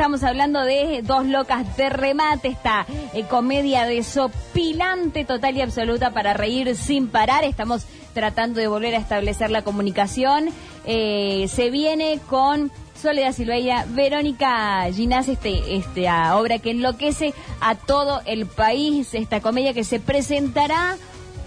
Estamos 0.00 0.24
hablando 0.24 0.64
de 0.64 1.02
Dos 1.02 1.26
Locas 1.26 1.76
de 1.76 1.90
Remate, 1.90 2.48
esta 2.48 2.86
eh, 3.12 3.24
comedia 3.24 3.84
desopilante 3.84 5.26
total 5.26 5.58
y 5.58 5.60
absoluta 5.60 6.10
para 6.10 6.32
reír 6.32 6.74
sin 6.74 7.08
parar. 7.08 7.44
Estamos 7.44 7.84
tratando 8.14 8.60
de 8.60 8.66
volver 8.66 8.94
a 8.94 8.98
establecer 8.98 9.50
la 9.50 9.60
comunicación. 9.60 10.48
Eh, 10.86 11.48
se 11.50 11.68
viene 11.68 12.18
con 12.30 12.72
Soledad 12.98 13.34
Silveira, 13.34 13.84
Verónica 13.90 14.90
Ginás, 14.90 15.28
este, 15.28 15.76
esta 15.76 16.34
obra 16.38 16.60
que 16.60 16.70
enloquece 16.70 17.34
a 17.60 17.74
todo 17.74 18.22
el 18.24 18.46
país, 18.46 19.12
esta 19.12 19.42
comedia 19.42 19.74
que 19.74 19.84
se 19.84 20.00
presentará 20.00 20.96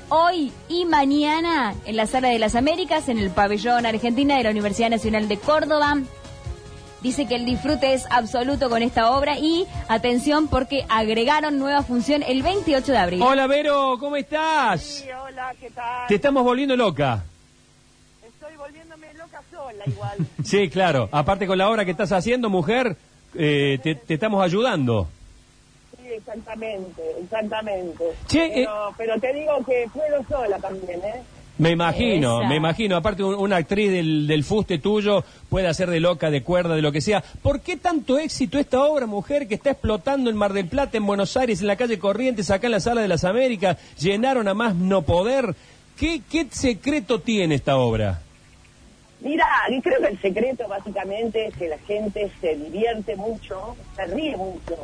hoy 0.10 0.52
y 0.70 0.86
mañana 0.86 1.74
en 1.86 1.96
la 1.96 2.06
Sala 2.06 2.30
de 2.30 2.38
las 2.38 2.54
Américas, 2.54 3.10
en 3.10 3.18
el 3.18 3.32
pabellón 3.32 3.88
Argentina 3.88 4.38
de 4.38 4.44
la 4.44 4.52
Universidad 4.52 4.92
Nacional 4.92 5.28
de 5.28 5.38
Córdoba. 5.38 5.98
Dice 7.04 7.28
que 7.28 7.36
el 7.36 7.44
disfrute 7.46 7.94
es 7.94 8.06
absoluto 8.10 8.70
con 8.70 8.82
esta 8.82 9.12
obra 9.12 9.38
y 9.38 9.68
atención 9.90 10.48
porque 10.48 10.86
agregaron 10.88 11.60
nueva 11.60 11.84
función 11.84 12.24
el 12.24 12.42
28 12.42 12.94
de 12.94 12.98
abril. 12.98 13.21
Hola 13.21 13.46
Vero, 13.46 13.98
¿cómo 14.00 14.16
estás? 14.16 14.82
Sí, 14.82 15.10
hola, 15.11 15.54
¿qué 15.60 15.70
tal? 15.71 16.08
Te 16.08 16.16
estamos 16.16 16.46
volviendo 16.46 16.78
loca. 16.78 17.25
Estoy 18.25 18.56
volviéndome 18.56 19.14
loca 19.16 19.42
sola 19.52 19.84
igual. 19.86 20.18
Sí, 20.46 20.70
claro. 20.70 21.10
Aparte 21.11 21.46
con 21.46 21.58
la 21.58 21.70
obra 21.70 21.84
que 21.84 21.92
estás 21.92 22.14
haciendo, 22.14 22.50
mujer, 22.50 22.96
eh, 23.36 23.80
te, 23.83 23.96
te 23.96 24.14
estamos 24.14 24.42
ayudando. 24.42 25.10
Sí, 25.97 26.08
exactamente, 26.10 27.02
exactamente. 27.22 28.04
Che, 28.28 28.46
eh, 28.46 28.52
pero, 28.54 28.94
pero 28.97 29.20
te 29.20 29.33
digo 29.33 29.58
que 29.66 29.89
puedo 29.94 30.24
sola 30.30 30.58
también, 30.58 31.02
¿eh? 31.04 31.22
Me 31.64 31.72
imagino, 31.72 32.40
Esa. 32.42 32.50
me 32.50 32.56
imagino. 32.58 32.95
Aparte, 32.98 33.23
un- 33.23 33.36
una 33.36 33.56
actriz 33.58 33.92
del, 33.92 34.28
del 34.28 34.44
fuste 34.44 34.78
tuyo 34.80 35.23
puede 35.50 35.67
hacer 35.67 35.89
de 35.89 36.00
loca, 36.00 36.30
de 36.30 36.44
cuerda, 36.44 36.76
de 36.76 36.81
lo 36.81 36.92
que 36.92 37.02
sea. 37.02 37.23
¿Por 37.42 37.62
qué 37.62 37.78
tanto 37.78 38.17
éxito 38.20 38.59
esta 38.59 38.81
obra, 38.84 39.06
mujer, 39.06 39.48
que 39.48 39.56
está 39.56 39.72
explotando 39.72 40.30
en 40.30 40.36
Mar 40.36 40.53
del 40.53 40.67
Plata, 40.67 40.98
en 40.98 41.06
Buenos 41.06 41.36
Aires, 41.38 41.62
en 41.62 41.67
la 41.67 41.76
calle 41.76 41.98
Corrientes, 42.00 42.52
acá 42.52 42.67
en 42.67 42.72
la 42.72 42.80
Sala 42.80 43.02
de 43.02 43.08
las 43.08 43.23
Américas? 43.23 43.78
Llenaron 44.00 44.47
a 44.47 44.53
más 44.53 44.75
no 44.75 45.02
poder. 45.03 45.55
¿Qué, 45.97 46.22
qué 46.30 46.47
secreto 46.52 47.20
tiene 47.22 47.55
esta 47.55 47.77
obra? 47.77 48.20
Mira, 49.22 49.45
yo 49.72 49.81
creo 49.81 50.02
que 50.02 50.08
el 50.08 50.22
secreto 50.22 50.67
básicamente 50.67 51.48
es 51.48 51.55
que 51.55 51.70
la 51.70 51.77
gente 51.80 52.30
se 52.42 52.55
divierte 52.55 53.16
mucho, 53.16 53.77
se 53.95 54.05
ríe 54.08 54.36
mucho. 54.36 54.75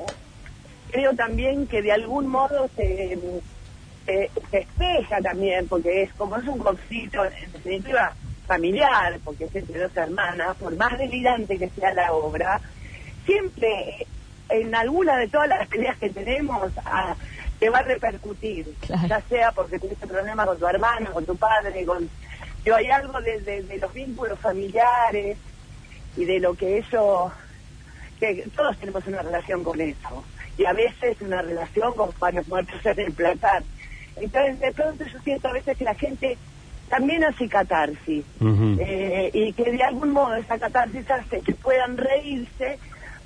Creo 0.92 1.14
también 1.14 1.68
que 1.68 1.82
de 1.82 1.92
algún 1.92 2.28
modo 2.28 2.70
se, 2.76 3.18
se, 4.10 4.32
se 4.50 4.58
espeja 4.60 5.22
también, 5.22 5.68
porque 5.68 6.04
es 6.04 6.14
como 6.14 6.38
es 6.38 6.48
un 6.48 6.58
conflicto, 6.60 7.24
en 7.26 7.52
definitiva, 7.52 8.14
familiar, 8.48 9.20
porque 9.24 9.46
es 9.46 9.56
entre 9.56 9.80
dos 9.80 9.96
hermanas, 9.96 10.58
por 10.58 10.76
más 10.76 10.98
delirante 10.98 11.58
que 11.60 11.70
sea 11.70 11.94
la 11.94 12.12
obra, 12.14 12.60
siempre 13.26 14.08
en 14.50 14.74
alguna 14.74 15.18
de 15.18 15.28
todas 15.28 15.48
las 15.48 15.68
peleas 15.68 15.98
que 16.00 16.10
tenemos 16.10 16.72
te 17.60 17.70
va 17.70 17.80
a 17.80 17.84
repercutir, 17.84 18.66
Claro. 18.88 19.08
ya 19.08 19.22
sea 19.30 19.52
porque 19.52 19.78
tuviste 19.80 20.08
problemas 20.08 20.48
con 20.48 20.58
tu 20.58 20.68
hermano, 20.68 21.12
con 21.12 21.26
tu 21.26 21.36
padre, 21.36 21.86
con... 21.86 22.10
Yo 22.66 22.76
hay 22.76 22.88
algo 22.88 23.22
de, 23.22 23.40
de- 23.42 23.62
de 23.64 23.78
los 23.78 23.94
vínculos 23.94 24.40
familiares 24.40 25.38
y 26.18 26.26
de 26.26 26.40
lo 26.40 26.54
que 26.56 26.80
eso... 26.80 27.32
que 28.20 28.46
todos 28.56 28.78
tenemos 28.78 29.06
una 29.08 29.22
relación 29.22 29.64
con 29.64 29.80
eso. 29.80 30.24
Y 30.58 30.66
a 30.66 30.74
veces 30.74 31.22
una 31.22 31.42
relación 31.42 31.94
con 31.94 32.10
varios 32.20 32.48
muertos 32.48 32.84
en 32.86 33.00
el 33.00 33.14
platar. 33.14 33.62
Entonces, 34.22 34.60
de 34.60 34.72
pronto 34.72 35.06
yo 35.06 35.20
siento 35.20 35.48
a 35.48 35.54
veces 35.54 35.78
que 35.78 35.84
la 35.84 35.96
gente 35.96 36.38
también 36.90 37.24
hace 37.24 37.48
catarsis. 37.48 38.26
Eh, 38.42 39.30
y 39.34 39.54
que 39.54 39.72
de 39.72 39.84
algún 39.84 40.12
modo 40.12 40.36
esa 40.36 40.58
catarsis 40.58 41.10
hace 41.10 41.42
que 41.42 41.54
puedan 41.54 41.98
reírse 41.98 42.80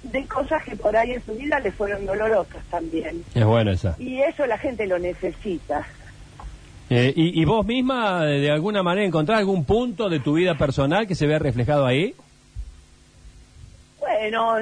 de 0.03 0.25
cosas 0.25 0.63
que 0.63 0.75
por 0.75 0.95
ahí 0.95 1.11
en 1.11 1.25
su 1.25 1.33
vida 1.33 1.59
les 1.59 1.73
fueron 1.73 2.05
dolorosas 2.05 2.63
también. 2.69 3.23
Es 3.33 3.45
buena 3.45 3.71
esa. 3.71 3.95
Y 3.99 4.21
eso 4.21 4.45
la 4.45 4.57
gente 4.57 4.85
lo 4.85 4.99
necesita. 4.99 5.87
Eh, 6.89 7.13
y, 7.15 7.41
y 7.41 7.45
vos 7.45 7.65
misma, 7.65 8.25
de 8.25 8.51
alguna 8.51 8.83
manera, 8.83 9.07
encontrás 9.07 9.39
algún 9.39 9.63
punto 9.63 10.09
de 10.09 10.19
tu 10.19 10.33
vida 10.33 10.55
personal 10.55 11.07
que 11.07 11.15
se 11.15 11.25
vea 11.25 11.39
reflejado 11.39 11.85
ahí? 11.85 12.13
Bueno, 13.99 14.57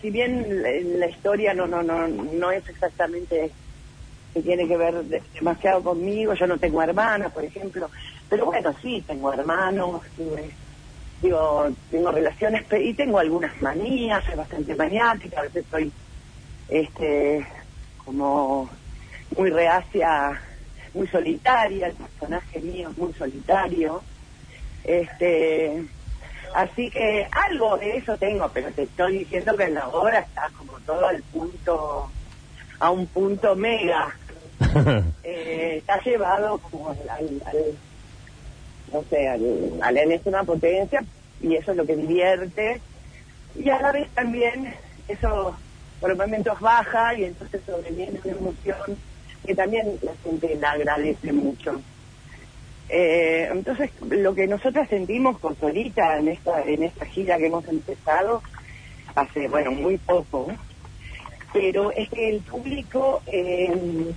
si 0.00 0.10
bien 0.10 0.62
la, 0.62 0.70
la 0.98 1.06
historia 1.08 1.52
no, 1.52 1.66
no, 1.66 1.82
no, 1.82 2.08
no 2.08 2.50
es 2.50 2.66
exactamente 2.68 3.50
que 4.36 4.42
tiene 4.42 4.68
que 4.68 4.76
ver 4.76 5.02
de- 5.04 5.22
demasiado 5.32 5.82
conmigo, 5.82 6.34
yo 6.34 6.46
no 6.46 6.58
tengo 6.58 6.82
hermanas, 6.82 7.32
por 7.32 7.42
ejemplo, 7.44 7.90
pero 8.28 8.44
bueno, 8.44 8.70
sí, 8.82 9.02
tengo 9.06 9.32
hermanos, 9.32 10.02
digo, 11.20 11.64
tengo 11.88 12.10
relaciones 12.12 12.66
y 12.78 12.94
tengo 12.94 13.18
algunas 13.18 13.60
manías, 13.62 14.22
soy 14.24 14.34
bastante 14.36 14.74
maniática, 14.74 15.40
a 15.40 15.44
veces 15.44 15.66
soy 15.70 15.92
este 16.68 17.46
como 17.96 18.70
muy 19.36 19.50
reacia, 19.50 20.40
muy 20.92 21.08
solitaria, 21.08 21.88
el 21.88 21.96
personaje 21.96 22.60
mío 22.60 22.90
es 22.90 22.98
muy 22.98 23.12
solitario. 23.14 24.04
Este, 24.84 25.90
así 26.54 26.90
que 26.90 27.26
algo 27.50 27.76
de 27.78 27.96
eso 27.96 28.16
tengo, 28.18 28.50
pero 28.52 28.72
te 28.74 28.84
estoy 28.84 29.18
diciendo 29.20 29.56
que 29.56 29.64
en 29.64 29.74
la 29.74 29.88
obra 29.88 30.20
está 30.20 30.50
como 30.56 30.80
todo 30.82 31.06
al 31.06 31.22
punto, 31.24 32.12
a 32.80 32.90
un 32.90 33.08
punto 33.08 33.56
mega. 33.56 34.14
Eh, 35.28 35.78
está 35.78 36.00
llevado 36.02 36.58
como 36.60 36.90
al, 36.90 36.98
al- 37.10 37.42
al- 37.46 37.78
no 38.92 39.04
sé, 39.10 39.26
al, 39.28 39.72
al 39.82 39.96
enésima 39.98 40.44
potencia 40.44 41.04
y 41.40 41.56
eso 41.56 41.72
es 41.72 41.76
lo 41.76 41.84
que 41.86 41.96
divierte. 41.96 42.80
Y 43.56 43.68
a 43.70 43.80
la 43.80 43.90
vez 43.92 44.08
también 44.14 44.72
eso 45.08 45.58
por 46.00 46.16
momentos 46.16 46.60
baja 46.60 47.14
y 47.18 47.24
entonces 47.24 47.62
sobreviene 47.66 48.20
una 48.24 48.32
emoción 48.36 49.00
que 49.44 49.54
también 49.54 49.98
la 50.02 50.14
gente 50.22 50.54
la 50.60 50.70
agradece 50.72 51.32
mucho. 51.32 51.82
Eh, 52.88 53.48
entonces, 53.50 53.90
lo 54.08 54.34
que 54.34 54.46
nosotros 54.46 54.86
sentimos 54.88 55.40
con 55.40 55.56
Solita 55.58 56.18
en 56.18 56.28
esta, 56.28 56.62
en 56.62 56.84
esta 56.84 57.04
gira 57.06 57.36
que 57.36 57.46
hemos 57.46 57.66
empezado, 57.66 58.42
hace, 59.16 59.48
bueno, 59.48 59.72
muy 59.72 59.98
poco, 59.98 60.46
pero 61.52 61.90
es 61.92 62.08
que 62.10 62.28
el 62.28 62.42
público, 62.42 63.22
eh, 63.26 64.14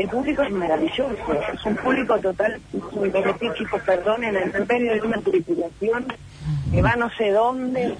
el 0.00 0.08
público 0.08 0.42
es 0.42 0.50
maravilloso, 0.50 1.16
es 1.52 1.64
un 1.64 1.76
público 1.76 2.18
total, 2.18 2.60
me 3.00 3.08
decir 3.08 3.52
chicos, 3.56 3.82
perdonen, 3.84 4.36
en 4.36 4.66
medio 4.66 4.94
de 4.94 5.00
una 5.00 5.20
tripulación 5.20 6.06
que 6.72 6.82
va 6.82 6.94
no 6.96 7.10
sé 7.10 7.30
dónde, 7.30 7.94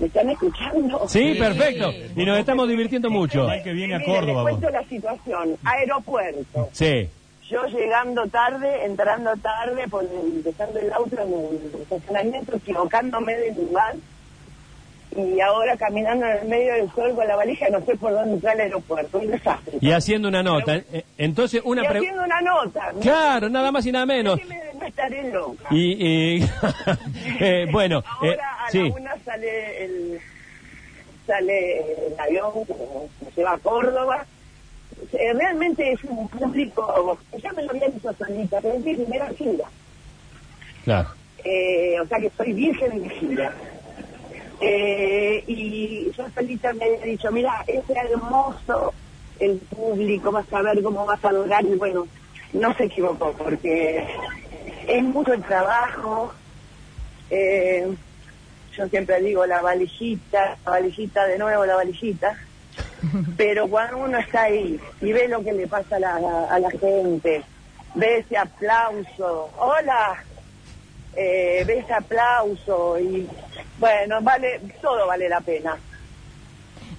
¿me 0.00 0.06
están 0.06 0.30
escuchando? 0.30 1.02
Sí, 1.08 1.34
perfecto. 1.38 1.92
Y 2.16 2.24
nos 2.24 2.38
estamos 2.38 2.68
divirtiendo 2.68 3.10
mucho. 3.10 3.46
que 3.62 3.72
viene 3.72 3.94
a 3.96 4.02
Córdoba. 4.04 4.44
Les 4.50 4.58
cuento 4.58 4.70
la 4.70 4.84
situación. 4.88 5.56
Aeropuerto. 5.64 6.68
Sí. 6.72 7.08
Yo 7.50 7.64
llegando 7.66 8.26
tarde, 8.26 8.84
entrando 8.84 9.32
tarde, 9.36 9.88
por 9.88 10.04
el- 10.04 10.42
dejando 10.42 10.78
el 10.80 10.92
auto 10.92 11.16
en 11.22 11.32
el 11.74 11.80
estacionamiento, 11.82 12.56
equivocándome 12.56 13.34
de 13.36 13.52
lugar. 13.54 13.94
Y 15.16 15.40
ahora 15.40 15.76
caminando 15.76 16.26
en 16.26 16.38
el 16.38 16.48
medio 16.48 16.74
del 16.74 16.90
sol 16.92 17.14
con 17.14 17.26
la 17.26 17.34
valija, 17.34 17.68
no 17.70 17.80
sé 17.84 17.96
por 17.96 18.12
dónde 18.12 18.34
entrar 18.34 18.54
al 18.54 18.60
aeropuerto. 18.60 19.18
Un 19.18 19.30
desastre. 19.30 19.78
Y 19.80 19.90
haciendo 19.90 20.28
una 20.28 20.42
nota. 20.42 20.76
Eh, 20.76 21.04
Entonces, 21.16 21.60
una 21.64 21.82
Y 21.84 21.88
pre- 21.88 21.98
haciendo 21.98 22.22
una 22.24 22.40
nota. 22.42 22.92
Claro, 23.00 23.48
nada 23.48 23.72
más 23.72 23.84
y 23.86 23.92
nada 23.92 24.06
menos. 24.06 24.38
No 24.78 24.86
estaré 24.86 25.30
loca. 25.32 25.64
Y, 25.70 26.36
y- 26.38 26.50
eh, 27.40 27.66
bueno, 27.72 27.98
eh, 28.22 28.30
Ahora 28.30 28.64
a 28.66 28.70
sí. 28.70 28.88
la 28.88 28.94
una 28.94 29.16
sale 29.24 29.84
el 29.84 30.20
sale 31.26 31.78
el 32.06 32.18
avión 32.20 32.52
que 32.66 32.72
me 32.74 33.30
lleva 33.36 33.52
a 33.54 33.58
Córdoba. 33.58 34.24
Eh, 35.12 35.32
realmente 35.32 35.92
es 35.92 36.02
un 36.04 36.28
público, 36.28 37.18
ya 37.42 37.52
me 37.52 37.62
lo 37.62 37.70
habían 37.70 37.92
dicho 37.92 38.12
solita, 38.14 38.58
pero 38.60 38.74
es 38.74 38.84
mi 38.84 38.94
primera 38.94 39.28
gira. 39.30 39.64
Claro. 40.84 41.08
Eh, 41.44 41.96
o 42.00 42.06
sea 42.06 42.18
que 42.18 42.30
soy 42.36 42.52
virgen 42.52 43.02
de 43.02 43.08
gira. 43.10 43.52
Eh, 44.60 45.44
y 45.46 46.10
yo 46.12 46.24
solita 46.34 46.72
me 46.72 46.86
he 46.86 47.06
dicho, 47.06 47.30
mira, 47.30 47.64
es 47.66 47.84
hermoso 47.88 48.92
el 49.38 49.58
público, 49.58 50.32
vas 50.32 50.52
a 50.52 50.62
ver 50.62 50.82
cómo 50.82 51.06
vas 51.06 51.24
a 51.24 51.32
lograr. 51.32 51.64
Y 51.64 51.74
bueno, 51.76 52.06
no 52.52 52.74
se 52.74 52.84
equivocó, 52.84 53.32
porque 53.32 54.06
es 54.86 55.02
mucho 55.02 55.32
el 55.32 55.42
trabajo. 55.42 56.32
Eh, 57.30 57.94
yo 58.76 58.88
siempre 58.88 59.20
digo 59.20 59.44
la 59.46 59.60
valijita, 59.60 60.56
la 60.64 60.70
valijita, 60.70 61.26
de 61.26 61.38
nuevo 61.38 61.64
la 61.66 61.76
valijita. 61.76 62.36
Pero 63.36 63.68
cuando 63.68 63.98
uno 63.98 64.18
está 64.18 64.44
ahí 64.44 64.80
y 65.00 65.12
ve 65.12 65.28
lo 65.28 65.42
que 65.42 65.52
le 65.52 65.66
pasa 65.66 65.96
a 65.96 66.00
la, 66.00 66.16
a 66.50 66.58
la 66.58 66.70
gente, 66.70 67.42
ve 67.94 68.18
ese 68.18 68.36
aplauso, 68.36 69.50
hola, 69.58 70.24
eh, 71.20 71.64
ve 71.66 71.78
ese 71.78 71.92
aplauso 71.92 72.96
y 72.98 73.26
bueno, 73.78 74.20
vale, 74.22 74.60
todo 74.80 75.04
vale 75.06 75.28
la 75.28 75.40
pena. 75.40 75.76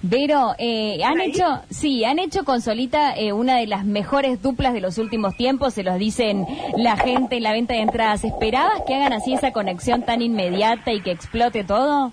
Vero, 0.02 0.54
eh, 0.58 1.02
han 1.04 1.20
hecho, 1.20 1.44
sí, 1.70 2.04
han 2.04 2.18
hecho 2.18 2.44
con 2.44 2.60
Solita 2.60 3.14
eh, 3.14 3.32
una 3.32 3.56
de 3.56 3.66
las 3.66 3.84
mejores 3.84 4.42
duplas 4.42 4.74
de 4.74 4.80
los 4.80 4.98
últimos 4.98 5.36
tiempos, 5.36 5.74
se 5.74 5.82
los 5.82 5.98
dicen 5.98 6.46
la 6.76 6.96
gente 6.96 7.36
en 7.36 7.42
la 7.42 7.52
venta 7.52 7.74
de 7.74 7.80
entradas. 7.80 8.24
¿Esperabas 8.24 8.82
que 8.86 8.94
hagan 8.94 9.12
así 9.14 9.32
esa 9.32 9.52
conexión 9.52 10.02
tan 10.02 10.20
inmediata 10.20 10.92
y 10.92 11.00
que 11.00 11.12
explote 11.12 11.64
todo? 11.64 12.12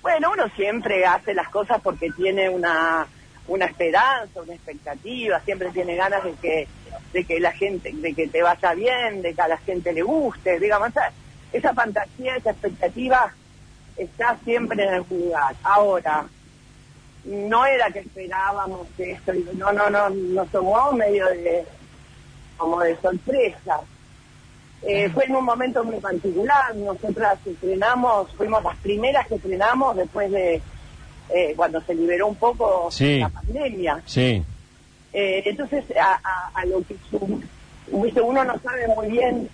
Bueno, 0.00 0.30
uno 0.32 0.48
siempre 0.56 1.04
hace 1.04 1.34
las 1.34 1.48
cosas 1.48 1.80
porque 1.82 2.10
tiene 2.16 2.48
una, 2.48 3.06
una 3.46 3.64
esperanza, 3.66 4.40
una 4.40 4.54
expectativa, 4.54 5.40
siempre 5.40 5.70
tiene 5.70 5.96
ganas 5.96 6.24
de 6.24 6.32
que, 6.34 6.68
de 7.12 7.24
que 7.24 7.40
la 7.40 7.52
gente, 7.52 7.92
de 7.92 8.14
que 8.14 8.28
te 8.28 8.42
vaya 8.42 8.74
bien, 8.74 9.22
de 9.22 9.34
que 9.34 9.40
a 9.42 9.48
la 9.48 9.58
gente 9.58 9.92
le 9.92 10.02
guste, 10.02 10.58
digamos, 10.58 10.88
esa, 10.90 11.10
esa 11.52 11.74
fantasía, 11.74 12.36
esa 12.36 12.50
expectativa 12.50 13.32
está 13.96 14.36
siempre 14.44 14.84
en 14.84 14.94
el 14.94 15.04
lugar. 15.08 15.54
Ahora, 15.62 16.26
no 17.24 17.66
era 17.66 17.90
que 17.90 18.00
esperábamos 18.00 18.86
que 18.96 19.12
esto, 19.12 19.32
no, 19.54 19.72
no, 19.72 19.90
no, 19.90 20.10
nos 20.10 20.48
tomó 20.50 20.92
medio 20.92 21.26
de, 21.26 21.64
como 22.56 22.80
de 22.80 22.96
sorpresa. 23.00 23.80
Eh, 24.82 25.10
fue 25.10 25.24
en 25.24 25.34
un 25.34 25.44
momento 25.44 25.82
muy 25.82 25.96
particular, 25.98 26.74
nosotras 26.76 27.38
estrenamos, 27.44 28.30
fuimos 28.36 28.62
las 28.62 28.76
primeras 28.76 29.26
que 29.26 29.34
estrenamos 29.34 29.96
después 29.96 30.30
de 30.30 30.62
eh, 31.30 31.52
cuando 31.56 31.80
se 31.82 31.94
liberó 31.94 32.28
un 32.28 32.36
poco 32.36 32.88
Sí. 32.90 33.18
la 33.18 33.28
pandemia. 33.28 34.00
Sí. 34.06 34.42
Eh, 35.12 35.42
entonces, 35.46 35.84
a, 35.96 36.14
a- 36.22 36.50
a 36.54 36.64
lo 36.66 36.82
que 36.84 36.96
su- 37.10 37.42
uno 38.22 38.44
no 38.44 38.58
sabe 38.60 38.86
muy 38.88 39.08
bien 39.08 39.48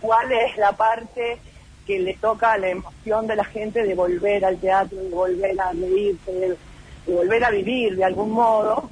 cuál 0.00 0.32
es 0.32 0.56
la 0.56 0.72
parte 0.72 1.40
que 1.86 1.98
le 2.00 2.14
toca 2.14 2.52
a 2.52 2.58
la 2.58 2.68
emoción 2.68 3.26
de 3.26 3.36
la 3.36 3.44
gente 3.44 3.82
de 3.84 3.94
volver 3.94 4.44
al 4.44 4.58
teatro, 4.58 4.98
de 4.98 5.08
volver 5.08 5.60
a 5.60 5.72
reírse, 5.72 6.30
de, 6.32 6.48
de 7.06 7.14
volver 7.14 7.44
a 7.44 7.50
vivir 7.50 7.96
de 7.96 8.04
algún 8.04 8.32
modo, 8.32 8.90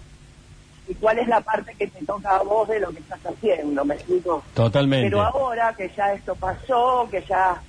y 0.88 0.94
cuál 0.94 1.18
es 1.18 1.26
la 1.28 1.40
parte 1.40 1.74
que 1.74 1.88
te 1.88 2.04
toca 2.06 2.36
a 2.36 2.42
vos 2.42 2.68
de 2.68 2.78
lo 2.80 2.90
que 2.92 3.00
estás 3.00 3.20
haciendo, 3.26 3.84
¿me 3.84 3.96
explico? 3.96 4.44
Totalmente. 4.54 5.10
Pero 5.10 5.22
ahora 5.22 5.74
que 5.76 5.92
ya 5.96 6.12
esto 6.12 6.36
pasó, 6.36 7.08
que 7.10 7.22
ya 7.28 7.60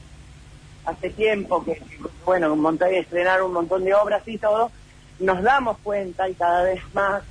hace 0.85 1.09
tiempo 1.09 1.63
que, 1.65 1.81
bueno, 2.25 2.53
un 2.53 2.59
montón 2.61 2.89
de 2.89 2.99
estrenar 2.99 3.41
un 3.41 3.53
montón 3.53 3.83
de 3.83 3.93
obras 3.95 4.21
y 4.27 4.37
todo, 4.37 4.71
nos 5.19 5.41
damos 5.43 5.79
cuenta 5.79 6.29
y 6.29 6.35
cada 6.35 6.63
vez 6.63 6.79
más, 6.93 7.23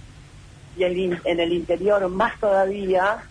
y 0.77 0.85
el 0.85 1.21
en 1.25 1.41
el 1.41 1.53
interior 1.53 2.09
más 2.09 2.39
todavía, 2.39 3.23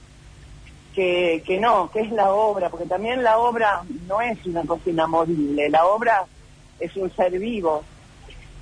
que, 0.93 1.43
que 1.45 1.59
no, 1.59 1.91
que 1.91 1.99
es 1.99 2.11
la 2.11 2.31
obra, 2.31 2.69
porque 2.69 2.85
también 2.85 3.23
la 3.23 3.37
obra 3.37 3.83
no 4.07 4.21
es 4.21 4.43
una 4.45 4.63
cosa 4.63 4.89
inamovible, 4.89 5.69
la 5.69 5.85
obra 5.85 6.23
es 6.79 6.95
un 6.95 7.13
ser 7.15 7.37
vivo 7.37 7.83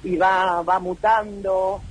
y 0.04 0.18
va, 0.18 0.62
va 0.64 0.80
mutando, 0.80 1.82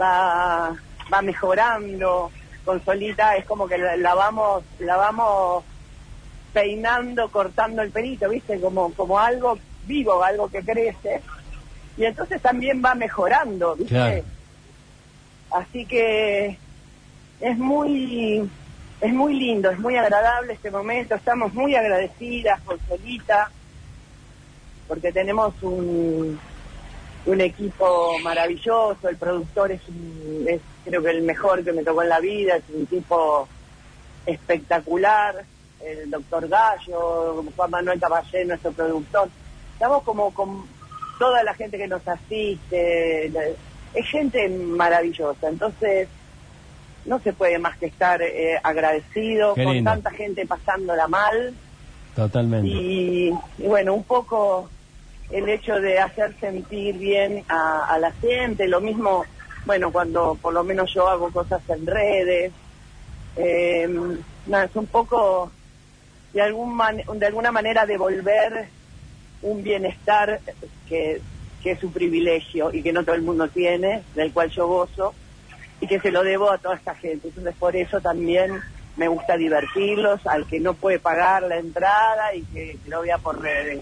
va, 0.00 0.74
va 1.12 1.22
mejorando. 1.22 2.30
Con 2.64 2.84
Solita 2.84 3.36
es 3.36 3.46
como 3.46 3.66
que 3.66 3.78
la, 3.78 3.96
la 3.96 4.14
vamos, 4.14 4.64
la 4.80 4.96
vamos 4.96 5.64
peinando, 6.52 7.28
cortando 7.30 7.82
el 7.82 7.90
pelito, 7.90 8.28
¿viste? 8.28 8.60
Como, 8.60 8.92
como 8.94 9.18
algo 9.18 9.58
vivo, 9.86 10.22
algo 10.22 10.48
que 10.48 10.62
crece. 10.62 11.22
Y 11.96 12.04
entonces 12.04 12.40
también 12.42 12.82
va 12.84 12.94
mejorando, 12.94 13.76
¿viste? 13.76 14.24
Así 15.50 15.84
que 15.86 16.56
es 17.40 17.58
muy, 17.58 18.48
es 19.00 19.12
muy 19.12 19.34
lindo, 19.34 19.70
es 19.70 19.78
muy 19.78 19.96
agradable 19.96 20.52
este 20.54 20.70
momento. 20.70 21.14
Estamos 21.14 21.52
muy 21.54 21.74
agradecidas 21.74 22.60
con 22.62 22.78
Solita, 22.88 23.50
porque 24.86 25.12
tenemos 25.12 25.54
un, 25.62 26.38
un 27.26 27.40
equipo 27.40 28.18
maravilloso. 28.22 29.08
El 29.08 29.16
productor 29.16 29.72
es, 29.72 29.80
un- 29.88 30.46
es 30.48 30.60
creo 30.84 31.02
que 31.02 31.10
el 31.10 31.22
mejor 31.22 31.64
que 31.64 31.72
me 31.72 31.82
tocó 31.84 32.02
en 32.02 32.08
la 32.08 32.20
vida, 32.20 32.56
es 32.56 32.64
un 32.72 32.86
tipo 32.86 33.48
espectacular. 34.26 35.44
El 35.84 36.10
doctor 36.10 36.46
Gallo, 36.46 37.42
Juan 37.56 37.70
Manuel 37.70 37.98
Caballé, 37.98 38.44
nuestro 38.44 38.70
productor. 38.72 39.28
Estamos 39.72 40.02
como 40.02 40.30
con 40.34 40.66
toda 41.18 41.42
la 41.42 41.54
gente 41.54 41.78
que 41.78 41.88
nos 41.88 42.06
asiste. 42.06 43.32
Es 43.94 44.06
gente 44.08 44.48
maravillosa. 44.48 45.48
Entonces, 45.48 46.08
no 47.04 47.18
se 47.20 47.32
puede 47.32 47.58
más 47.58 47.76
que 47.78 47.86
estar 47.86 48.20
eh, 48.22 48.58
agradecido 48.62 49.54
Qué 49.54 49.64
con 49.64 49.74
lindo. 49.74 49.90
tanta 49.90 50.10
gente 50.10 50.46
pasándola 50.46 51.08
mal. 51.08 51.54
Totalmente. 52.14 52.68
Y, 52.68 53.32
y 53.58 53.66
bueno, 53.66 53.94
un 53.94 54.04
poco 54.04 54.68
el 55.30 55.48
hecho 55.48 55.76
de 55.80 55.98
hacer 55.98 56.34
sentir 56.40 56.98
bien 56.98 57.44
a, 57.48 57.84
a 57.86 57.98
la 57.98 58.10
gente, 58.12 58.66
lo 58.68 58.80
mismo, 58.80 59.24
bueno, 59.64 59.90
cuando 59.92 60.36
por 60.40 60.52
lo 60.52 60.64
menos 60.64 60.92
yo 60.92 61.08
hago 61.08 61.30
cosas 61.30 61.62
en 61.68 61.86
redes, 61.86 62.52
eh, 63.36 63.88
nada, 64.46 64.64
es 64.64 64.74
un 64.76 64.86
poco 64.88 65.50
de, 66.32 66.42
algún 66.42 66.74
man- 66.74 67.02
de 67.14 67.26
alguna 67.26 67.52
manera 67.52 67.86
devolver 67.86 68.68
un 69.42 69.62
bienestar 69.62 70.40
que, 70.88 71.22
que 71.62 71.72
es 71.72 71.82
un 71.84 71.92
privilegio 71.92 72.72
y 72.72 72.82
que 72.82 72.92
no 72.92 73.04
todo 73.04 73.14
el 73.14 73.22
mundo 73.22 73.48
tiene, 73.48 74.02
del 74.14 74.32
cual 74.32 74.50
yo 74.50 74.66
gozo, 74.66 75.14
y 75.80 75.86
que 75.86 76.00
se 76.00 76.10
lo 76.10 76.22
debo 76.22 76.50
a 76.50 76.58
toda 76.58 76.76
esta 76.76 76.94
gente. 76.94 77.28
Entonces 77.28 77.54
por 77.58 77.76
eso 77.76 78.00
también 78.00 78.60
me 78.96 79.08
gusta 79.08 79.36
divertirlos, 79.36 80.26
al 80.26 80.46
que 80.46 80.60
no 80.60 80.74
puede 80.74 80.98
pagar 80.98 81.42
la 81.44 81.58
entrada 81.58 82.34
y 82.34 82.42
que 82.42 82.76
lo 82.86 83.02
vea 83.02 83.18
por 83.18 83.40
redes. 83.40 83.80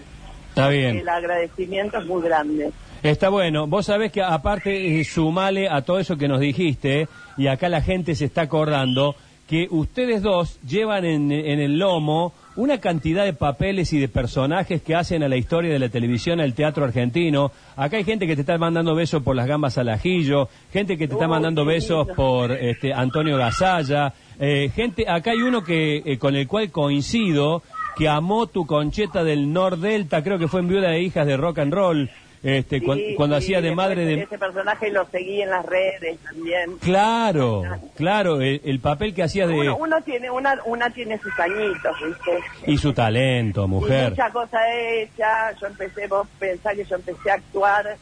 Está 0.49 0.69
bien. 0.69 0.97
El 0.97 1.09
agradecimiento 1.09 1.97
es 1.99 2.05
muy 2.05 2.21
grande. 2.21 2.71
Está 3.03 3.29
bueno. 3.29 3.67
Vos 3.67 3.85
sabés 3.85 4.11
que 4.11 4.21
aparte, 4.21 4.99
eh, 4.99 5.03
sumale 5.03 5.69
a 5.69 5.81
todo 5.81 5.99
eso 5.99 6.17
que 6.17 6.27
nos 6.27 6.39
dijiste, 6.39 7.07
y 7.37 7.47
acá 7.47 7.69
la 7.69 7.81
gente 7.81 8.15
se 8.15 8.25
está 8.25 8.41
acordando, 8.41 9.15
que 9.47 9.67
ustedes 9.71 10.21
dos 10.21 10.59
llevan 10.61 11.05
en, 11.05 11.31
en 11.31 11.59
el 11.59 11.79
lomo 11.79 12.33
una 12.59 12.79
cantidad 12.79 13.23
de 13.23 13.31
papeles 13.31 13.93
y 13.93 13.99
de 13.99 14.09
personajes 14.09 14.81
que 14.81 14.93
hacen 14.93 15.23
a 15.23 15.29
la 15.29 15.37
historia 15.37 15.71
de 15.71 15.79
la 15.79 15.87
televisión, 15.87 16.41
al 16.41 16.53
teatro 16.53 16.83
argentino. 16.83 17.53
Acá 17.77 17.95
hay 17.95 18.03
gente 18.03 18.27
que 18.27 18.35
te 18.35 18.41
está 18.41 18.57
mandando 18.57 18.93
besos 18.93 19.23
por 19.23 19.37
las 19.37 19.47
gambas 19.47 19.77
al 19.77 19.87
ajillo, 19.87 20.49
gente 20.73 20.97
que 20.97 21.07
te 21.07 21.13
está 21.13 21.29
mandando 21.29 21.63
besos 21.63 22.05
lindo. 22.05 22.15
por 22.15 22.51
este, 22.51 22.93
Antonio 22.93 23.37
Gasalla, 23.37 24.13
eh, 24.37 24.69
gente, 24.75 25.05
acá 25.07 25.31
hay 25.31 25.41
uno 25.41 25.63
que 25.63 26.03
eh, 26.05 26.17
con 26.17 26.35
el 26.35 26.49
cual 26.49 26.69
coincido, 26.69 27.63
que 27.95 28.09
amó 28.09 28.47
tu 28.47 28.65
concheta 28.65 29.23
del 29.23 29.53
Nordelta, 29.53 30.21
creo 30.21 30.37
que 30.37 30.49
fue 30.49 30.59
en 30.59 30.67
Viuda 30.67 30.89
de 30.89 31.01
Hijas 31.01 31.25
de 31.25 31.37
Rock 31.37 31.59
and 31.59 31.73
Roll, 31.73 32.09
este, 32.41 32.79
Sí, 32.79 33.13
cuando 33.15 33.39
sí, 33.39 33.45
hacía 33.45 33.61
de 33.61 33.75
madre 33.75 34.05
de... 34.05 34.21
Ese 34.23 34.37
personaje 34.37 34.89
lo 34.91 35.05
seguí 35.07 35.41
en 35.41 35.49
las 35.49 35.65
redes 35.65 36.17
también. 36.19 36.77
Claro, 36.79 37.63
claro, 37.95 38.41
el, 38.41 38.61
el 38.63 38.79
papel 38.79 39.13
que 39.13 39.23
hacías 39.23 39.49
de... 39.49 39.55
Uno, 39.55 39.77
uno 39.77 40.01
tiene 40.01 40.29
una, 40.29 40.57
una 40.65 40.89
tiene 40.89 41.17
sus 41.19 41.37
añitos, 41.39 41.95
¿viste? 42.05 42.39
Y 42.71 42.77
su 42.77 42.93
talento, 42.93 43.65
Y 43.65 43.67
mujer. 43.67 44.11
mucha 44.11 44.29
cosa 44.31 44.57
hecha. 44.73 45.51
Yo 45.59 45.67
empecé, 45.67 46.07
vos 46.07 46.27
pensás 46.39 46.75
que 46.75 46.85
yo 46.85 46.95
empecé 46.95 47.31
a 47.31 47.35
actuar 47.35 47.97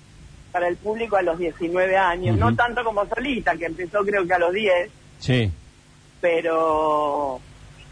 para 0.51 0.67
el 0.67 0.77
público 0.77 1.17
a 1.17 1.21
los 1.21 1.37
19 1.37 1.97
años. 1.97 2.37
No 2.37 2.55
tanto 2.55 2.83
como 2.83 3.05
solita, 3.07 3.55
que 3.57 3.65
empezó 3.65 4.03
creo 4.05 4.25
que 4.27 4.33
a 4.33 4.39
los 4.39 4.53
10, 4.53 4.89
Sí, 5.19 5.51
pero 6.21 7.39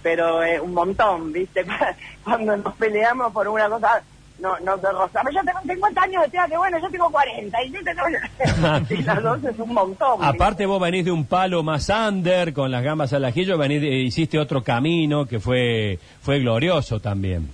pero 0.04 0.44
eh, 0.44 0.60
un 0.60 0.74
montón, 0.74 1.34
¿viste? 1.34 1.66
Cuando 2.24 2.56
nos 2.58 2.76
peleamos 2.76 3.34
por 3.34 3.48
una 3.48 3.68
cosa, 3.68 4.04
no, 4.40 4.60
no 4.60 4.78
te 4.78 4.92
rozamos. 4.92 5.34
Yo 5.34 5.42
tengo 5.46 5.60
50 5.66 6.02
años 6.02 6.24
de 6.24 6.30
teatro, 6.30 6.58
bueno, 6.60 6.78
yo 6.82 6.90
tengo 6.90 7.10
40. 7.10 7.64
Y, 7.64 7.72
yo 7.72 7.80
tengo- 7.84 8.86
y 8.90 9.04
las 9.04 9.24
dos 9.24 9.44
es 9.44 9.60
un 9.60 9.74
montón. 9.74 10.24
Aparte 10.24 10.66
vos 10.66 10.82
venís 10.82 11.06
de 11.06 11.12
un 11.12 11.26
palo 11.26 11.64
más 11.64 11.90
under, 11.90 12.54
con 12.54 12.70
las 12.72 12.84
gambas 12.84 13.14
al 13.14 13.26
ajillo, 13.26 13.58
venís 13.58 13.82
de- 13.82 13.88
hiciste 14.02 14.38
otro 14.40 14.64
camino 14.64 15.26
que 15.26 15.40
fue, 15.40 16.00
fue 16.22 16.40
glorioso 16.40 17.00
también. 17.00 17.50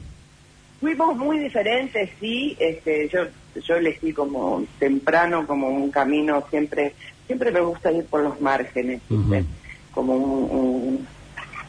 Fuimos 0.79 1.15
muy 1.15 1.37
diferentes, 1.37 2.09
sí. 2.19 2.57
Este, 2.59 3.07
yo, 3.09 3.19
yo 3.61 3.75
elegí 3.75 4.11
como 4.13 4.63
temprano, 4.79 5.45
como 5.45 5.67
un 5.67 5.91
camino 5.91 6.43
siempre, 6.49 6.93
siempre 7.27 7.51
me 7.51 7.59
gusta 7.61 7.91
ir 7.91 8.05
por 8.05 8.21
los 8.23 8.41
márgenes. 8.41 9.01
Ujú. 9.09 9.45
como 9.93 10.13
un, 10.15 10.57
un- 10.57 11.07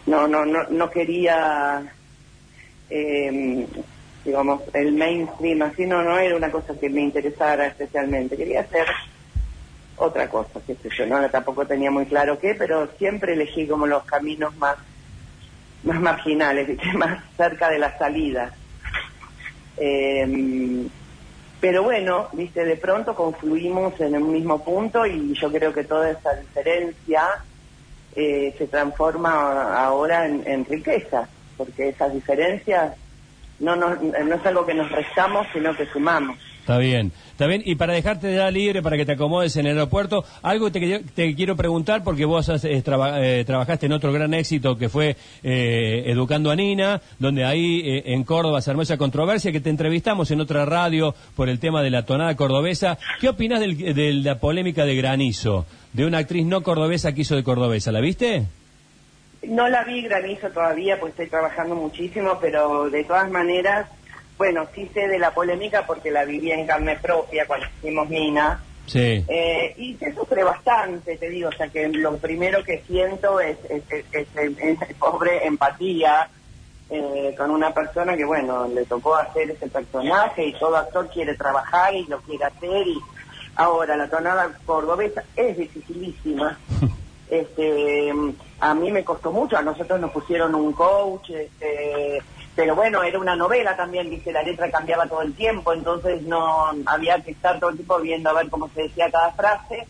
no, 0.07 0.27
no, 0.27 0.45
no, 0.47 0.61
no 0.71 0.91
quería, 0.91 1.83
eh, 2.91 3.67
digamos, 4.25 4.63
el 4.75 4.93
mainstream, 4.93 5.63
así 5.63 5.87
no, 5.87 6.03
no 6.03 6.19
era 6.19 6.37
una 6.37 6.51
cosa 6.51 6.75
que 6.79 6.89
me 6.89 7.03
interesara 7.03 7.67
especialmente. 7.67 8.37
Quería 8.37 8.61
hacer 8.61 8.87
otra 9.97 10.29
cosa, 10.29 10.61
qué 10.67 10.75
sé 10.77 10.89
yo, 10.97 11.07
no, 11.07 11.29
tampoco 11.31 11.67
tenía 11.67 11.91
muy 11.91 12.07
claro 12.07 12.39
qué, 12.39 12.55
pero 12.55 12.89
siempre 12.99 13.35
elegí 13.35 13.67
como 13.67 13.87
los 13.87 14.05
caminos 14.05 14.57
más, 14.57 14.77
más 15.85 16.01
marginales, 16.01 16.79
más 16.95 17.23
cerca 17.37 17.69
de 17.69 17.79
la 17.79 17.97
salida. 17.99 18.53
Eh, 19.77 20.87
pero 21.61 21.85
bueno, 21.85 22.29
viste, 22.33 22.65
de 22.65 22.77
pronto 22.77 23.15
confluimos 23.15 24.01
en 24.01 24.17
un 24.17 24.33
mismo 24.33 24.63
punto 24.65 25.07
y 25.07 25.33
yo 25.35 25.51
creo 25.51 25.73
que 25.73 25.85
toda 25.85 26.11
esa 26.11 26.35
diferencia 26.35 27.29
eh, 28.17 28.53
se 28.59 28.67
transforma 28.67 29.77
ahora 29.77 30.27
en 30.27 30.65
riqueza, 30.65 31.29
porque 31.57 31.91
esas 31.91 32.13
diferencias 32.13 32.95
no, 33.61 33.77
nos- 33.77 34.01
no 34.03 34.35
es 34.35 34.47
algo 34.47 34.67
que 34.67 34.75
nos 34.75 34.91
restamos, 34.91 35.47
sino 35.53 35.75
que 35.77 35.87
sumamos. 35.87 36.39
Está 36.61 36.79
bien, 36.79 37.11
está 37.33 37.49
bien. 37.49 37.61
Y 37.65 37.75
para 37.75 37.93
dejarte 37.93 38.33
ya 38.37 38.49
libre, 38.53 38.83
para 38.83 38.97
que 38.97 39.05
te 39.05 39.13
acomodes 39.13 39.57
en 39.57 39.67
el 39.67 39.73
aeropuerto, 39.77 40.25
algo 40.43 40.71
te, 40.71 41.01
te 41.01 41.35
quiero 41.35 41.57
preguntar, 41.57 42.05
porque 42.05 42.25
vos 42.25 42.49
has, 42.49 42.65
eh, 42.65 42.81
eh, 42.85 43.45
trabajaste 43.45 43.87
en 43.87 43.93
otro 43.93 44.13
gran 44.13 44.33
éxito 44.33 44.79
que 44.79 44.89
fue 44.89 45.17
eh, 45.43 46.05
Educando 46.07 46.53
a 46.53 46.55
Nina, 46.57 47.01
donde 47.19 47.45
ahí 47.45 47.81
eh, 47.85 48.03
en 48.15 48.23
Córdoba 48.23 48.63
se 48.63 48.71
armó 48.71 48.83
esa 48.83 48.97
controversia, 48.97 49.51
que 49.51 49.61
te 49.61 49.71
entrevistamos 49.71 50.31
en 50.31 50.41
otra 50.41 50.65
radio 50.65 51.17
por 51.35 51.49
el 51.49 51.59
tema 51.59 51.83
de 51.83 51.91
la 51.91 52.05
tonada 52.05 52.37
cordobesa. 52.37 52.97
¿Qué 53.21 53.29
opinas 53.29 53.59
del- 53.59 53.77
de 53.95 54.13
la 54.13 54.39
polémica 54.39 54.85
de 54.85 54.95
Granizo, 54.95 55.67
de 55.93 56.07
una 56.07 56.19
actriz 56.19 56.47
no 56.47 56.63
cordobesa 56.63 57.13
que 57.13 57.23
hizo 57.23 57.35
de 57.35 57.43
cordobesa? 57.43 57.91
¿La 57.91 58.01
viste? 58.01 58.45
No 59.43 59.69
la 59.69 59.83
vi 59.85 60.03
granizo 60.03 60.51
todavía, 60.51 60.99
pues 61.01 61.11
estoy 61.11 61.29
trabajando 61.29 61.75
muchísimo, 61.75 62.39
pero 62.41 62.89
de 62.91 63.05
todas 63.05 63.29
maneras, 63.31 63.89
bueno, 64.39 64.67
sí 64.75 64.89
sé 64.95 65.09
de 65.09 65.19
la 65.19 65.33
polémica 65.35 65.85
porque 65.87 66.11
la 66.11 66.25
viví 66.25 66.51
en 66.53 66.67
carne 66.67 66.97
propia 67.03 67.47
cuando 67.47 67.67
hicimos 67.79 68.09
Mina. 68.09 68.63
Sí. 68.87 69.25
Eh, 69.29 69.75
y 69.77 69.95
se 69.97 70.13
sufre 70.15 70.43
bastante, 70.45 71.17
te 71.17 71.29
digo, 71.29 71.49
o 71.49 71.53
sea 71.53 71.69
que 71.69 71.89
lo 71.89 72.17
primero 72.19 72.63
que 72.65 72.83
siento 72.87 73.41
es, 73.41 73.57
es, 73.69 73.83
es- 74.13 74.27
es- 74.35 74.97
pobre 74.99 75.47
empatía 75.47 76.29
eh, 76.91 77.35
con 77.39 77.51
una 77.51 77.73
persona 77.73 78.17
que, 78.17 78.25
bueno, 78.25 78.69
le 78.69 78.85
tocó 78.85 79.17
hacer 79.17 79.51
ese 79.51 79.67
personaje 79.69 80.47
y 80.47 80.53
todo 80.59 80.77
actor 80.77 81.09
quiere 81.09 81.35
trabajar 81.37 81.95
y 81.95 82.05
lo 82.07 82.21
quiere 82.21 82.45
hacer. 82.45 82.87
y 82.87 82.99
Ahora, 83.57 83.97
la 83.97 84.09
tonada 84.09 84.51
cordobesa 84.67 85.23
es 85.37 85.57
dificilísima. 85.57 86.59
este 87.33 88.13
A 88.61 88.75
mí 88.75 88.93
me 88.93 89.05
costó 89.05 89.33
mucho, 89.33 89.57
a 89.57 89.63
nosotros 89.63 89.99
nos 89.99 90.11
pusieron 90.11 90.55
un 90.55 90.73
coach, 90.73 91.31
este, 91.31 92.23
pero 92.55 92.77
bueno, 92.77 93.03
era 93.03 93.19
una 93.19 93.35
novela 93.35 93.75
también, 93.75 94.11
viste, 94.11 94.33
la 94.33 94.43
letra 94.43 94.71
cambiaba 94.71 95.07
todo 95.07 95.23
el 95.23 95.35
tiempo, 95.35 95.73
entonces 95.73 96.23
no 96.23 96.67
había 96.85 97.19
que 97.21 97.31
estar 97.31 97.59
todo 97.59 97.71
el 97.71 97.77
tiempo 97.77 97.99
viendo 98.01 98.31
a 98.31 98.35
ver 98.35 98.51
cómo 98.51 98.69
se 98.69 98.83
decía 98.83 99.11
cada 99.11 99.33
frase. 99.33 99.87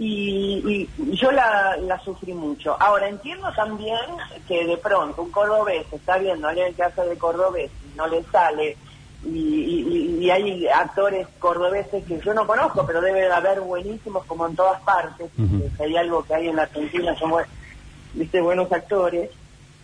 Y, 0.00 0.88
yo 0.96 1.32
la, 1.32 1.76
la 1.76 1.98
sufrí 1.98 2.32
mucho. 2.32 2.76
Ahora, 2.80 3.08
entiendo 3.08 3.52
también 3.54 3.98
que 4.46 4.64
de 4.64 4.76
pronto 4.76 5.22
un 5.22 5.32
cordobés 5.32 5.92
está 5.92 6.18
viendo 6.18 6.46
a 6.46 6.50
alguien 6.50 6.72
que 6.74 6.84
hace 6.84 7.02
de 7.02 7.18
cordobés 7.18 7.70
y 7.84 7.96
no 7.96 8.06
le 8.06 8.22
sale, 8.24 8.76
y, 9.24 9.28
y- 9.30 10.24
y 10.24 10.30
hay 10.30 10.66
actores 10.68 11.26
cordobeses 11.38 12.04
que 12.04 12.20
yo 12.20 12.32
no 12.34 12.46
conozco, 12.46 12.84
pero 12.86 13.00
debe 13.00 13.20
de 13.22 13.32
haber 13.32 13.60
buenísimos 13.60 14.24
como 14.26 14.46
en 14.46 14.54
todas 14.56 14.80
partes. 14.82 15.30
Si 15.36 15.82
hay 15.82 15.96
algo 15.96 16.24
que 16.24 16.34
hay 16.34 16.48
en 16.48 16.56
la 16.56 16.62
Argentina, 16.62 17.14
son 17.18 17.32
viste, 18.14 18.40
buenos 18.40 18.70
actores, 18.72 19.30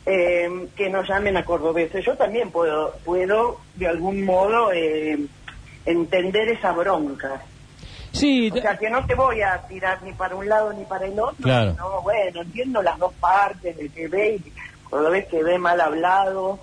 eh, 0.06 0.68
que 0.76 0.88
nos 0.90 1.08
llamen 1.08 1.36
a 1.36 1.44
cordobeses. 1.44 2.04
Yo 2.04 2.16
también 2.16 2.50
puedo, 2.50 2.94
puedo 3.04 3.60
de 3.74 3.88
algún 3.88 4.24
modo 4.24 4.70
eh, 4.72 5.18
entender 5.86 6.48
esa 6.50 6.72
bronca. 6.72 7.42
Sí, 8.12 8.50
O 8.52 8.56
sea, 8.56 8.76
que 8.76 8.88
no 8.90 9.04
te 9.06 9.14
voy 9.16 9.42
a 9.42 9.58
tirar 9.66 10.00
ni 10.04 10.12
para 10.12 10.36
un 10.36 10.48
lado 10.48 10.72
ni 10.72 10.84
para 10.84 11.06
el 11.06 11.18
otro. 11.18 11.34
Claro. 11.42 11.74
No, 11.76 12.00
bueno, 12.02 12.42
entiendo 12.42 12.80
las 12.82 12.96
dos 12.98 13.12
partes, 13.14 13.76
el 13.78 13.90
que 13.90 14.06
ve 14.06 14.36
y 14.44 14.52
cordobés 14.88 15.26
que 15.26 15.42
ve 15.42 15.58
mal 15.58 15.80
hablado. 15.80 16.60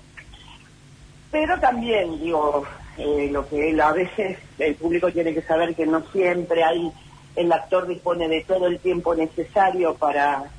Pero 1.32 1.60
también, 1.60 2.20
digo, 2.20 2.66
eh, 2.98 3.30
lo 3.32 3.48
que 3.48 3.70
él- 3.70 3.82
a 3.82 3.94
veces 3.94 4.38
el 4.58 4.76
público 4.76 5.12
tiene 5.12 5.34
que 5.34 5.42
saber 5.44 5.76
que 5.76 5.86
no 5.86 6.06
siempre 6.12 6.64
hay, 6.64 6.92
el 7.36 7.52
actor 7.52 7.88
dispone 7.88 8.28
de 8.28 8.44
todo 8.44 8.68
el 8.68 8.80
tiempo 8.82 9.16
necesario 9.16 9.96
para, 9.98 10.52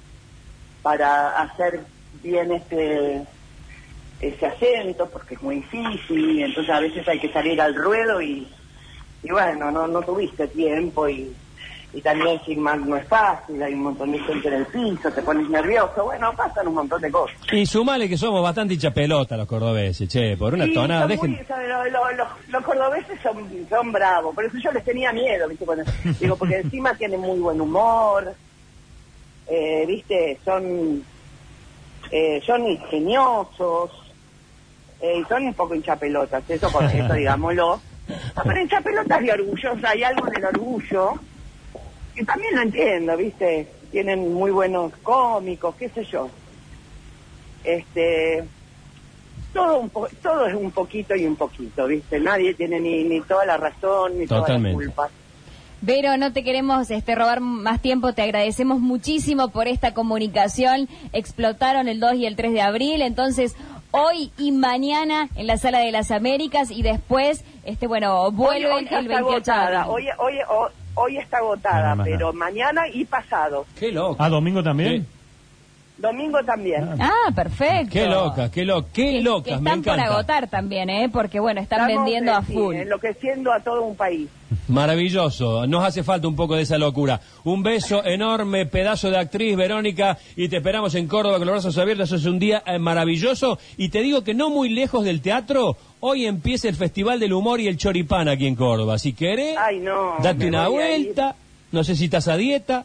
para 0.83 1.31
hacer 1.43 1.87
bien 2.13 2.53
este 2.53 3.27
ese 4.21 4.47
acento, 4.47 5.11
porque 5.11 5.35
es 5.35 5.43
muy 5.43 5.57
difícil, 5.57 6.43
entonces 6.45 6.73
a 6.73 6.79
veces 6.81 7.07
hay 7.09 7.19
que 7.19 7.33
salir 7.33 7.61
al 7.61 7.75
ruedo 7.75 8.23
y, 8.23 8.49
y 9.23 9.31
bueno, 9.33 9.71
no, 9.73 9.89
no 9.89 10.01
tuviste 10.03 10.47
tiempo 10.49 11.09
y, 11.09 11.37
y 11.95 12.01
también 12.01 12.41
filmar 12.41 12.79
no 12.79 12.97
es 12.97 13.07
fácil, 13.07 13.63
hay 13.63 13.75
un 13.75 13.83
montón 13.83 14.13
de 14.13 14.19
gente 14.21 14.49
en 14.49 14.55
el 14.55 14.67
piso, 14.67 15.11
te 15.13 15.21
pones 15.23 15.49
nervioso, 15.51 16.05
bueno, 16.05 16.33
pasan 16.35 16.67
un 16.69 16.75
montón 16.75 17.01
de 17.03 17.11
cosas. 17.11 17.37
y 17.53 17.67
sumale 17.67 18.09
que 18.09 18.17
somos 18.17 18.43
bastante 18.43 18.75
hinchapelota 18.75 19.37
los 19.37 19.47
cordobeses, 19.47 20.09
che, 20.09 20.37
por 20.39 20.55
una 20.55 20.65
Sí, 20.65 20.73
tonada, 20.73 21.07
dejen... 21.07 21.33
muy- 21.33 21.45
son- 21.47 21.69
lo- 21.69 21.85
lo- 21.91 22.13
lo- 22.13 22.27
los 22.49 22.65
cordobeses 22.65 23.21
son, 23.23 23.47
son 23.69 23.93
bravos, 23.93 24.35
por 24.35 24.45
eso 24.45 24.57
yo 24.63 24.73
les 24.73 24.85
tenía 24.85 25.13
miedo, 25.13 25.47
¿viste? 25.49 25.67
Cuando- 25.67 25.85
digo, 26.21 26.37
porque 26.37 26.61
encima 26.61 26.95
tienen 26.95 27.21
muy 27.21 27.39
buen 27.39 27.61
humor, 27.61 28.33
eh, 29.49 29.85
¿viste? 29.87 30.39
Son, 30.45 31.05
eh, 32.11 32.43
son 32.47 32.67
ingeniosos, 32.67 33.91
eh, 35.01 35.19
y 35.21 35.25
son 35.29 35.45
un 35.47 35.55
poco 35.55 35.75
hinchapelotas, 35.75 36.49
eso, 36.49 36.71
por 36.71 36.85
eso 36.85 37.13
digámoslo. 37.15 37.81
Pero 38.45 38.61
hinchapelotas 38.61 39.21
de 39.21 39.33
orgullo, 39.33 39.73
o 39.73 39.79
sea, 39.79 39.91
hay 39.91 40.03
algo 40.05 40.27
del 40.27 40.45
orgullo, 40.45 41.15
que 42.15 42.25
también 42.25 42.55
lo 42.55 42.63
entiendo, 42.63 43.17
¿viste? 43.17 43.69
Tienen 43.91 44.33
muy 44.35 44.51
buenos 44.51 44.93
cómicos, 45.03 45.75
qué 45.77 45.89
sé 45.89 46.05
yo. 46.05 46.29
Este, 47.65 48.45
todo 49.53 49.79
un 49.79 49.89
po- 49.91 50.09
todo 50.23 50.47
es 50.47 50.55
un 50.55 50.71
poquito 50.71 51.15
y 51.15 51.27
un 51.27 51.37
poquito, 51.37 51.87
¿viste? 51.87 52.19
Nadie 52.21 52.55
tiene 52.55 52.81
ni, 52.81 53.05
ni 53.05 53.21
toda 53.21 53.45
la 53.47 53.57
razón 53.57 54.19
ni 54.19 54.27
Totalmente. 54.27 54.71
toda 54.71 54.71
la 54.71 54.73
culpa. 54.75 55.11
Vero, 55.85 56.17
no 56.17 56.33
te 56.33 56.45
queremos 56.45 56.91
este, 56.91 57.15
robar 57.15 57.41
más 57.41 57.81
tiempo, 57.81 58.13
te 58.13 58.23
agradecemos 58.23 58.79
muchísimo 58.81 59.49
por 59.49 59.67
esta 59.67 59.93
comunicación. 59.95 60.89
Explotaron 61.13 61.89
el 61.89 61.99
2 61.99 62.15
y 62.15 62.27
el 62.27 62.37
3 62.37 62.53
de 62.53 62.61
abril, 62.63 63.03
entonces 63.03 63.57
hoy 63.91 64.31
y 64.39 64.53
mañana 64.53 65.29
en 65.35 65.47
la 65.49 65.59
Sala 65.59 65.81
de 65.81 65.91
las 65.93 66.11
Américas 66.13 66.71
y 66.71 66.83
después, 66.83 67.45
este 67.65 67.87
bueno, 67.89 68.31
vuelven 68.31 68.73
hoy 68.73 68.79
el 68.79 68.85
está 69.07 69.23
28 69.23 69.43
de 69.53 69.77
abril. 69.77 69.93
hoy, 69.93 70.07
hoy, 70.19 70.35
hoy, 70.95 71.17
está 71.19 71.39
No, 71.39 71.45
agotada, 71.47 71.91
no 71.91 71.97
más 71.97 72.07
pero 72.07 72.19
nada. 72.27 72.33
mañana 72.33 72.83
y 72.93 73.05
pasado. 73.05 73.67
Qué 73.79 73.91
loco. 73.93 74.17
Ah, 74.19 74.29
domingo 74.29 74.63
también. 74.63 75.03
Sí. 75.03 75.09
Domingo 76.03 76.39
también. 76.45 76.87
Ah, 77.01 77.31
perfecto. 77.35 77.91
Qué 77.93 78.07
locas, 78.07 78.51
qué 78.51 78.65
locas, 78.65 78.91
qué 78.93 79.05
Que- 79.13 79.21
locas, 79.23 79.45
que 79.57 79.61
me 79.63 79.71
están 79.71 79.83
por 79.85 79.93
encanta. 79.95 80.13
agotar 80.13 80.49
también, 80.51 80.91
¿eh? 80.91 81.09
Porque 81.13 81.39
bueno, 81.41 81.61
están 81.61 81.81
Estamos, 81.83 82.05
vendiendo 82.05 82.33
eh, 82.33 82.35
a 82.35 82.43
sí, 82.43 82.53
full. 82.53 82.75
enloqueciendo 82.75 83.53
a 83.53 83.61
todo 83.61 83.83
un 83.83 83.95
país. 83.97 84.29
Maravilloso, 84.69 85.67
nos 85.67 85.85
hace 85.85 86.03
falta 86.03 86.27
un 86.27 86.35
poco 86.35 86.57
de 86.57 86.63
esa 86.63 86.77
locura. 86.77 87.21
Un 87.45 87.63
beso 87.63 88.05
enorme, 88.05 88.67
pedazo 88.67 89.11
de 89.11 89.19
actriz, 89.19 89.57
Verónica, 89.57 90.19
y 90.35 90.49
te 90.49 90.57
esperamos 90.57 90.95
en 90.97 91.07
Córdoba 91.07 91.39
con 91.39 91.47
los 91.47 91.55
brazos 91.55 91.79
abiertos. 91.79 92.11
Es 92.11 92.25
un 92.27 92.39
día 92.39 92.63
eh, 92.67 92.79
maravilloso. 92.79 93.59
Y 93.77 93.91
te 93.91 94.01
digo 94.03 94.25
que 94.25 94.35
no 94.35 94.51
muy 94.51 94.69
lejos 94.71 95.05
del 95.05 95.21
teatro, 95.21 95.77
hoy 96.01 96.27
empieza 96.27 96.69
el 96.69 96.75
Festival 96.75 97.21
del 97.21 97.33
Humor 97.33 97.61
y 97.61 97.69
el 97.69 97.77
Choripán 97.77 98.29
aquí 98.29 98.47
en 98.49 98.57
Córdoba. 98.57 98.99
Si 98.99 99.13
querés, 99.13 99.57
Ay, 99.57 99.79
no, 99.79 100.15
date 100.21 100.39
me 100.39 100.49
una 100.49 100.67
vuelta. 100.69 101.37
No 101.71 101.85
sé 101.85 101.95
si 101.97 102.07
estás 102.07 102.27
a 102.29 102.37
dieta. 102.37 102.85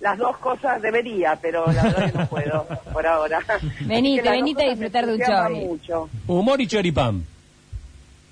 Las 0.00 0.16
dos 0.16 0.36
cosas 0.38 0.80
debería, 0.80 1.38
pero 1.40 1.66
la 1.70 1.82
verdad 1.82 2.10
que 2.12 2.18
no 2.18 2.26
puedo 2.26 2.66
por 2.92 3.06
ahora. 3.06 3.40
Venite, 3.80 4.30
venite 4.30 4.64
a 4.64 4.70
disfrutar 4.70 5.06
de 5.06 5.14
un 5.14 5.20
chori. 5.20 5.66
mucho. 5.66 6.08
Humor 6.26 6.60
y 6.60 6.66
Choripán. 6.66 7.24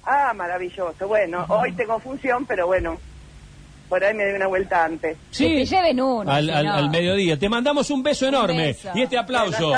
Ah, 0.05 0.33
maravilloso. 0.35 1.07
Bueno, 1.07 1.45
hoy 1.49 1.73
tengo 1.73 1.99
función, 2.01 2.47
pero 2.47 2.67
bueno, 2.67 2.97
por 3.89 4.05
ahí 4.05 4.15
me 4.15 4.25
doy 4.25 4.35
una 4.35 4.47
vuelta 4.47 4.85
antes. 4.85 5.17
Sí, 5.31 5.45
Que 5.49 5.65
lleven 5.67 6.01
uno, 6.01 6.31
al, 6.31 6.45
si 6.47 6.51
al- 6.51 6.65
no. 6.67 6.73
al 6.75 6.91
mediodía. 6.91 7.39
Te 7.39 7.49
mandamos 7.49 7.91
un 7.91 8.03
beso 8.03 8.27
enorme 8.27 8.67
beso. 8.69 8.91
y 8.95 9.03
este 9.03 9.17
aplauso. 9.19 9.73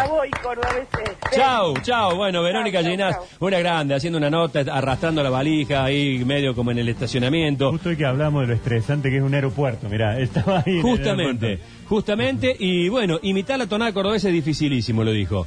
Chao, 1.34 1.74
chao. 1.82 2.16
Bueno, 2.16 2.42
Verónica 2.42 2.82
chau. 2.82 3.24
una 3.40 3.58
grande, 3.58 3.94
haciendo 3.94 4.18
una 4.18 4.30
nota, 4.30 4.60
arrastrando 4.70 5.22
la 5.22 5.30
valija 5.30 5.84
ahí 5.84 6.24
medio 6.24 6.54
como 6.54 6.70
en 6.70 6.78
el 6.78 6.88
estacionamiento. 6.88 7.70
Justo 7.70 7.90
hoy 7.90 7.96
que 7.96 8.04
hablamos 8.06 8.42
de 8.42 8.48
lo 8.48 8.54
estresante 8.54 9.10
que 9.10 9.18
es 9.18 9.22
un 9.22 9.34
aeropuerto, 9.34 9.88
mirá, 9.88 10.18
estaba 10.20 10.58
ahí. 10.58 10.72
en 10.72 10.76
el 10.76 10.82
Justamente, 10.82 11.46
aeropuerto. 11.46 11.86
justamente. 11.88 12.56
Y 12.58 12.88
bueno, 12.88 13.18
imitar 13.22 13.58
la 13.58 13.66
tonada 13.66 13.92
cordobesa 13.92 14.28
es 14.28 14.34
dificilísimo, 14.34 15.04
lo 15.04 15.12
dijo. 15.12 15.46